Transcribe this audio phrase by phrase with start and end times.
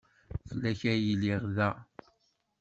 [0.47, 1.69] Fell-ak ay lliɣ da.